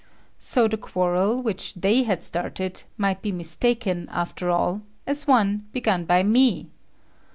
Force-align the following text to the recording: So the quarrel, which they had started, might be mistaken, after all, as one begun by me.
So 0.39 0.67
the 0.67 0.77
quarrel, 0.77 1.43
which 1.43 1.75
they 1.75 2.01
had 2.01 2.23
started, 2.23 2.81
might 2.97 3.21
be 3.21 3.31
mistaken, 3.31 4.09
after 4.11 4.49
all, 4.49 4.81
as 5.05 5.27
one 5.27 5.67
begun 5.73 6.05
by 6.05 6.23
me. 6.23 6.71